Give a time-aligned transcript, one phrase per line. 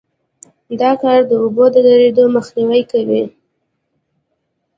[0.81, 3.23] دا کار د اوبو د درېدو مخنیوی کوي